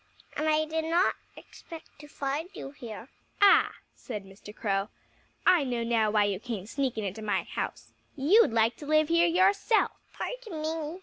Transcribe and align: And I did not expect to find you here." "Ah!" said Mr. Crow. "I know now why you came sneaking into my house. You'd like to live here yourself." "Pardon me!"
And 0.35 0.49
I 0.49 0.65
did 0.65 0.83
not 0.85 1.13
expect 1.37 1.99
to 1.99 2.07
find 2.07 2.49
you 2.55 2.71
here." 2.71 3.09
"Ah!" 3.39 3.75
said 3.93 4.25
Mr. 4.25 4.51
Crow. 4.51 4.89
"I 5.45 5.63
know 5.63 5.83
now 5.83 6.09
why 6.09 6.23
you 6.23 6.39
came 6.39 6.65
sneaking 6.65 7.05
into 7.05 7.21
my 7.21 7.43
house. 7.43 7.93
You'd 8.15 8.51
like 8.51 8.77
to 8.77 8.87
live 8.87 9.09
here 9.09 9.27
yourself." 9.27 9.91
"Pardon 10.17 10.61
me!" 10.63 10.99